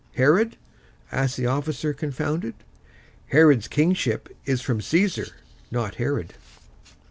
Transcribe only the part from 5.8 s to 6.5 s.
Herod."